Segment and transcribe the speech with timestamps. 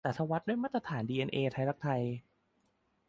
[0.03, 2.01] แต่ถ้าวัดด้วยมาตรฐานดีเอ็นเอไทยรักไทย